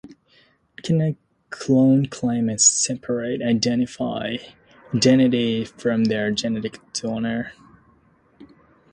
[0.77, 1.15] Can a
[1.51, 4.47] clone claim a separate identity
[5.65, 7.53] from their genetic donor?